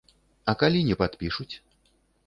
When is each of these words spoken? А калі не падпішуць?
А 0.53 0.55
калі 0.63 0.81
не 0.89 0.95
падпішуць? 1.05 1.51